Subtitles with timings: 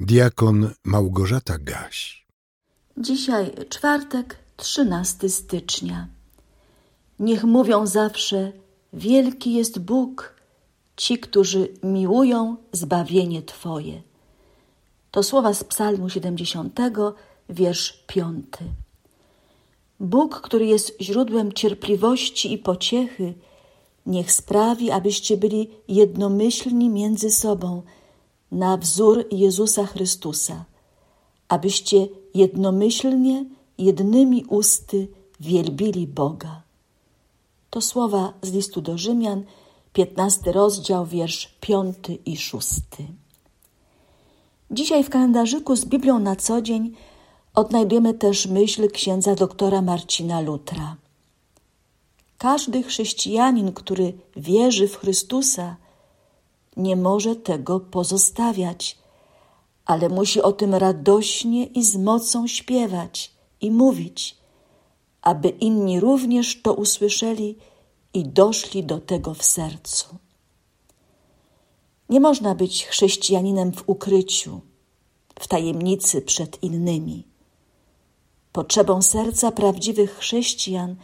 [0.00, 2.26] Diakon Małgorzata Gaś.
[2.98, 6.08] Dzisiaj czwartek, 13 stycznia.
[7.18, 8.52] Niech mówią zawsze:
[8.92, 10.34] Wielki jest Bóg,
[10.96, 14.02] ci, którzy miłują zbawienie Twoje.
[15.10, 16.78] To słowa z Psalmu 70,
[17.48, 18.46] wiersz 5.
[20.00, 23.34] Bóg, który jest źródłem cierpliwości i pociechy,
[24.06, 27.82] niech sprawi, abyście byli jednomyślni między sobą
[28.54, 30.64] na wzór Jezusa Chrystusa,
[31.48, 33.44] abyście jednomyślnie,
[33.78, 35.08] jednymi usty
[35.40, 36.62] wielbili Boga.
[37.70, 39.44] To słowa z listu do Rzymian,
[39.92, 41.96] 15 rozdział, wiersz 5
[42.26, 42.80] i 6.
[44.70, 46.94] Dzisiaj w kalendarzyku z Biblią na co dzień
[47.54, 50.96] odnajdujemy też myśl księdza doktora Marcina Lutra.
[52.38, 55.76] Każdy chrześcijanin, który wierzy w Chrystusa,
[56.76, 58.98] nie może tego pozostawiać,
[59.84, 64.36] ale musi o tym radośnie i z mocą śpiewać i mówić,
[65.22, 67.56] aby inni również to usłyszeli
[68.14, 70.06] i doszli do tego w sercu.
[72.08, 74.60] Nie można być chrześcijaninem w ukryciu,
[75.40, 77.24] w tajemnicy przed innymi.
[78.52, 80.96] Potrzebą serca prawdziwych chrześcijan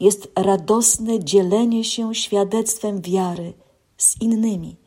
[0.00, 3.52] jest radosne dzielenie się świadectwem wiary
[3.96, 4.83] z innymi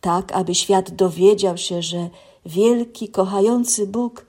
[0.00, 2.10] tak aby świat dowiedział się, że
[2.46, 4.26] wielki, kochający Bóg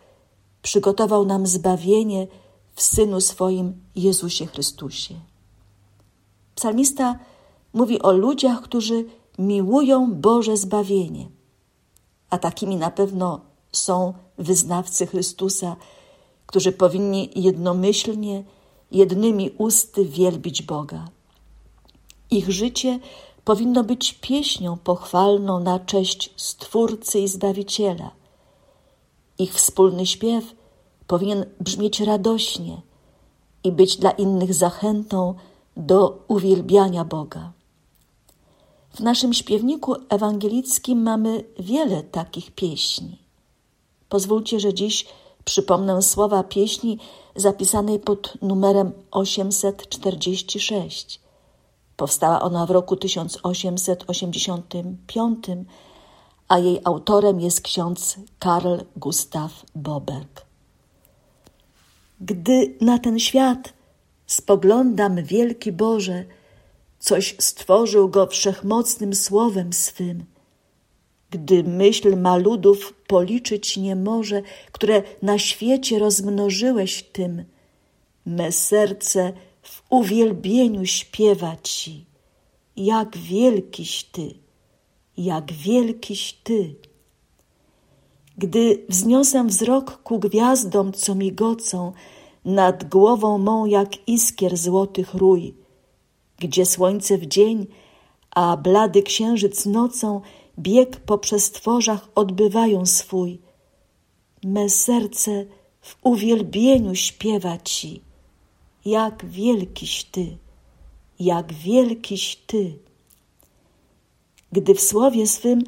[0.61, 2.27] przygotował nam zbawienie
[2.75, 5.15] w Synu swoim Jezusie Chrystusie.
[6.55, 7.19] Psalmista
[7.73, 9.05] mówi o ludziach, którzy
[9.39, 11.29] miłują Boże zbawienie,
[12.29, 15.75] a takimi na pewno są wyznawcy Chrystusa,
[16.45, 18.43] którzy powinni jednomyślnie,
[18.91, 21.07] jednymi usty wielbić Boga.
[22.31, 22.99] Ich życie
[23.49, 28.11] powinno być pieśnią pochwalną na cześć Stwórcy i Zbawiciela.
[29.39, 30.55] Ich wspólny śpiew
[31.07, 32.81] powinien brzmieć radośnie
[33.63, 35.33] i być dla innych zachętą
[35.77, 37.51] do uwielbiania Boga.
[38.93, 43.17] W naszym śpiewniku ewangelickim mamy wiele takich pieśni.
[44.09, 45.05] Pozwólcie, że dziś
[45.45, 46.99] przypomnę słowa pieśni
[47.35, 51.28] zapisanej pod numerem 846.
[51.99, 55.45] Powstała ona w roku 1885,
[56.47, 60.45] a jej autorem jest ksiądz Karl Gustav Boberg.
[62.21, 63.73] Gdy na ten świat
[64.27, 66.25] spoglądam, wielki Boże,
[66.99, 70.25] coś stworzył go wszechmocnym słowem swym.
[71.31, 77.43] Gdy myśl ma ludów policzyć nie może, które na świecie rozmnożyłeś tym,
[78.25, 79.33] me serce
[79.69, 82.05] w uwielbieniu śpiewa Ci,
[82.75, 84.33] jak wielkiś Ty,
[85.17, 86.75] jak wielkiś Ty.
[88.37, 91.91] Gdy wzniosę wzrok ku gwiazdom, co migocą,
[92.45, 95.53] nad głową mą jak iskier złotych rój,
[96.39, 97.67] gdzie słońce w dzień,
[98.31, 100.21] a blady księżyc nocą
[100.59, 103.41] bieg po przestworzach odbywają swój.
[104.43, 105.45] Me serce
[105.81, 108.08] w uwielbieniu śpiewa Ci
[108.85, 110.37] jak wielkiś Ty,
[111.19, 112.77] jak wielkiś Ty.
[114.51, 115.63] Gdy w słowie swym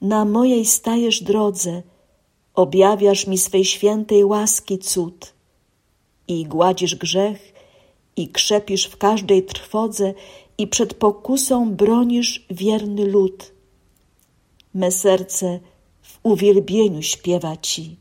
[0.00, 1.82] na mojej stajesz drodze,
[2.54, 5.32] objawiasz mi swej świętej łaski cud
[6.28, 7.52] i gładzisz grzech
[8.16, 10.14] i krzepisz w każdej trwodze
[10.58, 13.52] i przed pokusą bronisz wierny lud.
[14.74, 15.60] Me serce
[16.02, 17.96] w uwielbieniu śpiewa Ci,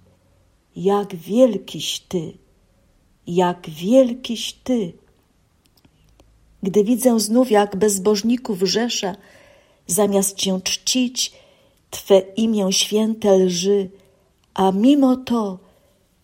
[0.75, 2.44] jak wielkiś Ty
[3.27, 4.93] jak wielkiś Ty.
[6.63, 9.15] Gdy widzę znów, jak bezbożników rzesza,
[9.87, 11.31] zamiast Cię czcić,
[11.89, 13.89] Twe imię święte lży,
[14.53, 15.59] a mimo to